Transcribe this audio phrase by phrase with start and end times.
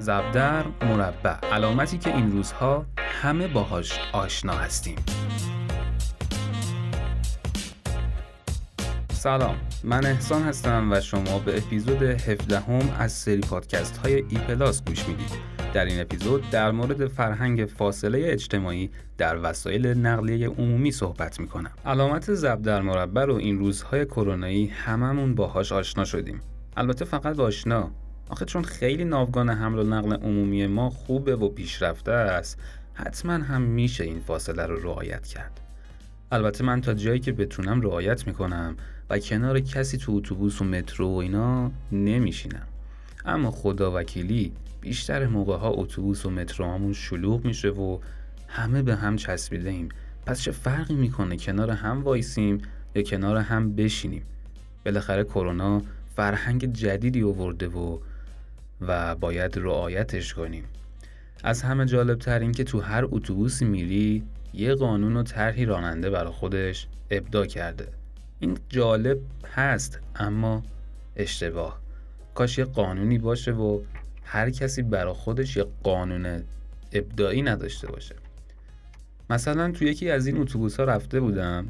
[0.00, 1.34] زبدر مربع.
[1.52, 4.96] علامتی که این روزها همه باهاش آشنا هستیم.
[9.12, 9.56] سلام.
[9.84, 14.84] من احسان هستم و شما به اپیزود 17 هم از سری پادکست های ای پلاس
[14.84, 15.30] گوش می‌دید.
[15.74, 21.72] در این اپیزود در مورد فرهنگ فاصله اجتماعی در وسایل نقلیه عمومی صحبت می‌کنم.
[21.86, 26.40] علامت زب در مربع رو این روزهای کرونایی هممون باهاش آشنا شدیم.
[26.76, 27.90] البته فقط آشنا.
[28.28, 32.58] آخه چون خیلی ناوگان حمل و نقل عمومی ما خوبه و پیشرفته است
[32.94, 35.60] حتما هم میشه این فاصله رو رعایت کرد.
[36.32, 38.76] البته من تا جایی که بتونم رعایت می‌کنم
[39.10, 42.66] و کنار کسی تو اتوبوس و مترو و اینا نمیشینم.
[43.24, 47.98] اما خدا وکیلی بیشتر موقع ها اتوبوس و متروهامون شلوغ میشه و
[48.48, 49.88] همه به هم چسبیده ایم
[50.26, 52.62] پس چه فرقی می‌کنه کنار هم وایسیم
[52.94, 54.22] یا کنار هم بشینیم؟
[54.84, 55.82] بالاخره کرونا
[56.16, 57.98] فرهنگ جدیدی آورده و
[58.80, 60.64] و باید رعایتش کنیم.
[61.44, 66.10] از همه جالب تر این که تو هر اتوبوسی میری یه قانون و طرحی راننده
[66.10, 67.88] برای خودش ابدا کرده.
[68.40, 69.18] این جالب
[69.54, 70.62] هست اما
[71.16, 71.80] اشتباه.
[72.34, 73.80] کاش یه قانونی باشه و
[74.24, 76.42] هر کسی برا خودش یه قانون
[76.92, 78.14] ابدایی نداشته باشه.
[79.30, 81.68] مثلا تو یکی از این اتوبوس ها رفته بودم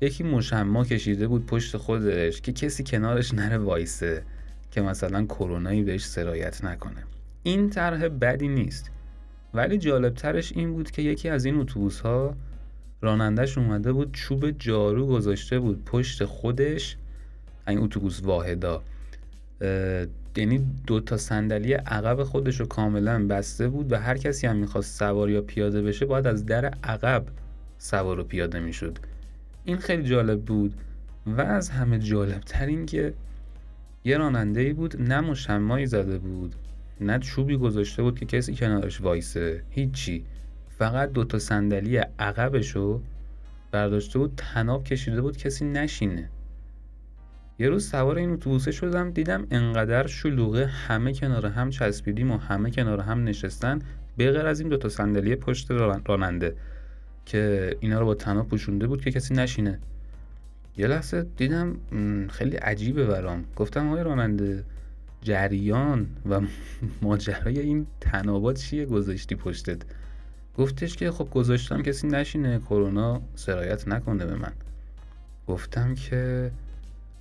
[0.00, 4.22] یکی مشما کشیده بود پشت خودش که کسی کنارش نره وایسه.
[4.74, 7.04] که مثلا کرونایی بهش سرایت نکنه.
[7.42, 8.90] این طرح بدی نیست.
[9.54, 12.36] ولی جالبترش این بود که یکی از این اتوبوس ها
[13.00, 16.96] رانندش اومده بود چوب جارو گذاشته بود پشت خودش.
[17.68, 18.82] این اتوبوس واحدا.
[20.36, 24.98] یعنی دو تا صندلی عقب خودش رو کاملا بسته بود و هر کسی هم می‌خواست
[24.98, 27.24] سوار یا پیاده بشه باید از در عقب
[27.78, 28.98] سوار و پیاده می‌شد.
[29.64, 30.74] این خیلی جالب بود
[31.26, 33.14] و از همه جالب تر این که
[34.06, 36.54] یه راننده ای بود نه مشمایی زده بود
[37.00, 39.62] نه چوبی گذاشته بود که کسی کنارش وایسه.
[39.70, 40.24] هیچی.
[40.78, 43.00] فقط دو تا صندلی عقبشو
[43.70, 46.30] برداشته بود تناب کشیده بود کسی نشینه.
[47.58, 52.70] یه روز سوار این اتوبوسه شدم دیدم انقدر شلوغه همه کنار هم چسبیدیم و همه
[52.70, 53.78] کنار هم نشستن
[54.18, 56.56] بغیر از این دوتا صندلی پشت راننده
[57.26, 59.80] که اینا رو با تناب پوشونده بود که کسی نشینه.
[60.76, 61.76] یه لحظه دیدم
[62.30, 63.44] خیلی عجیبه برام.
[63.56, 64.64] گفتم آقای راننده
[65.22, 66.40] جریان و
[67.02, 69.82] ماجرای این تنابات چیه گذاشتی پشتت؟
[70.58, 74.52] گفتش که خب گذاشتم کسی نشینه کرونا سرایت نکنه به من.
[75.46, 76.50] گفتم که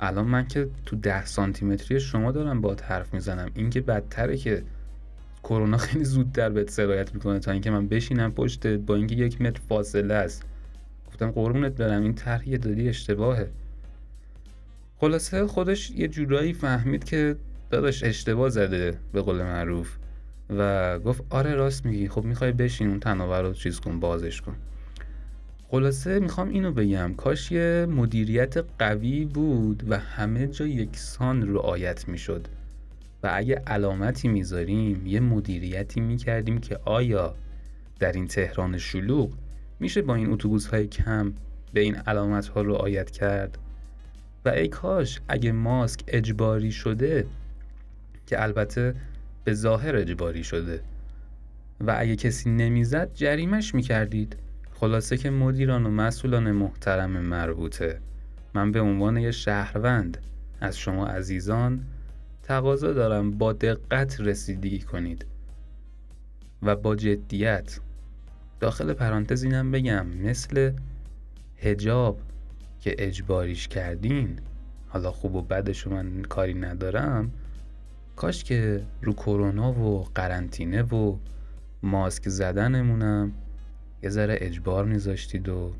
[0.00, 3.50] الان من که تو ده سانتیمتری شما دارم با حرف می‌زنم.
[3.54, 4.62] این که بدتره که
[5.42, 9.60] کرونا خیلی زودتر بهت سرایت می‌کنه تا اینکه من بشینم پشت با اینکه یک متر
[9.68, 10.44] فاصله است.
[11.12, 13.48] گفتم قربونت برم این طرح دادی اشتباهه.
[14.96, 17.36] خلاصه خودش یه جورایی فهمید که
[17.70, 19.96] داداش اشتباه زده به قول معروف
[20.50, 22.08] و گفت آره راست میگی.
[22.08, 24.56] خب می‌خوای بشین اون تناور رو چیز کن بازش کن.
[25.68, 32.48] خلاصه می‌خوام اینو بگم کاش یه مدیریت قوی بود و همه جا یکسان رعایت می‌شد.
[33.22, 37.34] و اگه علامتی می‌ذاریم یه مدیریتی می‌کردیم که آیا
[37.98, 39.30] در این تهران شلوغ
[39.82, 41.32] میشه با این اتوبوس های کم
[41.72, 43.58] به این علامت ها رعایت کرد.
[44.44, 47.26] و ای کاش اگه ماسک اجباری شده
[48.26, 48.94] که البته
[49.44, 50.80] به ظاهر اجباری شده.
[51.80, 54.36] و اگه کسی نمی‌زد جریمش می‌کردید.
[54.74, 58.00] خلاصه که مدیران و مسئولان محترم مربوطه.
[58.54, 60.18] من به عنوان یه شهروند
[60.60, 61.84] از شما عزیزان
[62.42, 65.26] تقاضا دارم با دقت رسیدگی کنید.
[66.62, 67.80] و با جدیت
[68.62, 70.72] داخل پرانتز اینم بگم مثل
[71.56, 72.20] هجاب
[72.80, 74.38] که اجباریش کردین
[74.88, 77.32] حالا خوب و بدشو من کاری ندارم
[78.16, 81.16] کاش که رو کرونا و قرنطینه و
[81.82, 83.32] ماسک زدنمونم
[84.02, 85.72] یه ذره اجبار میذاشتید و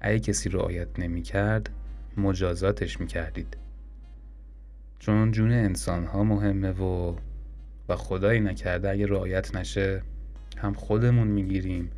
[0.00, 1.70] اگه کسی رعایت نمی‌کرد
[2.16, 3.56] مجازاتش می‌کردید.
[4.98, 7.16] چون جون انسان ها مهمه و
[7.88, 10.02] و خدایی نکرده اگه رعایت نشه
[10.56, 11.90] هم خودمون می‌گیریم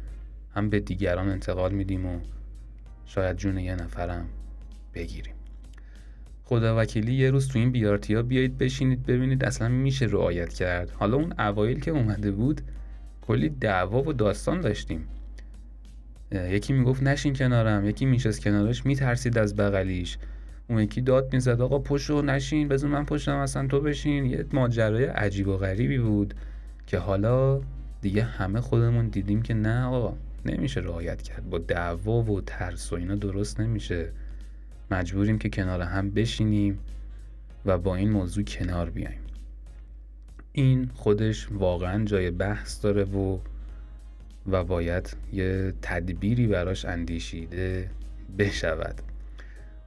[0.58, 2.18] هم به دیگران انتقال میدیم و
[3.06, 4.26] شاید جون یه نفرم
[4.94, 5.34] بگیریم.
[6.44, 10.90] خدا وکیلی یه روز تو این بیارتی ها بیایید بشینید ببینید اصلا میشه رعایت کرد.
[10.90, 12.60] حالا اون اوایل که اومده بود
[13.22, 15.08] کلی دعوا و داستان داشتیم.
[16.32, 20.18] یکی می‌گفت نشین کنارم یکی میشست کنارش میترسید از بغلیش.
[20.68, 24.24] اون یکی داد می‌زد آقا پشو نشین بذار من پشتم اصلا تو بشین.
[24.26, 26.34] یه ماجرای عجیب و غریبی بود
[26.86, 27.60] که حالا
[28.00, 30.16] دیگه همه خودمون دیدیم که نه آقا.
[30.44, 31.50] نمیشه رعایت کرد.
[31.50, 34.12] با دعوا و ترس و اینا درست نمیشه.
[34.90, 36.78] مجبوریم که کنار هم بشینیم
[37.66, 39.20] و با این موضوع کنار بیایم.
[40.52, 43.38] این خودش واقعا جای بحث داره و
[44.50, 47.90] و باید یه تدبیری براش اندیشیده
[48.38, 48.94] بشود.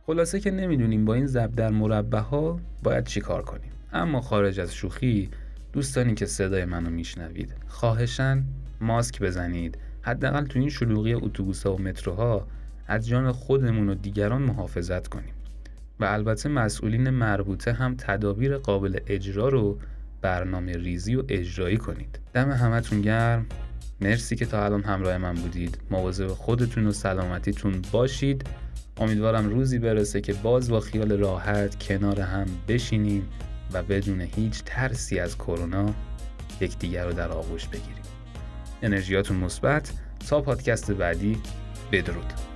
[0.05, 3.71] خلاصه که نمی‌دونیم با این زب در مربع ها باید چی کار کنیم.
[3.93, 5.29] اما خارج از شوخی
[5.73, 8.43] دوستانی که صدای منو میشنوید خواهشن
[8.81, 9.77] ماسک بزنید.
[10.01, 12.47] حداقل تو این شلوغی اتوبوس‌ها و متروها
[12.87, 15.33] از جان خودمون و دیگران محافظت کنیم.
[15.99, 19.77] و البته مسئولین مربوطه هم تدابیر قابل اجرا رو
[20.21, 22.19] برنامه ریزی و اجرایی کنید.
[22.33, 23.45] دم همتون گرم.
[24.01, 25.77] مرسی که تا الان همراه من بودید.
[25.91, 28.47] مواظب خودتون و سلامتیتون باشید.
[28.97, 33.27] امیدوارم روزی برسه که باز با خیال راحت کنار هم بشینیم
[33.73, 35.93] و بدون هیچ ترسی از کرونا
[36.61, 38.03] یکدیگر رو در آغوش بگیریم.
[38.81, 39.91] انرژیاتون مثبت.
[40.29, 41.37] تا پادکست بعدی
[41.91, 42.50] بدرود.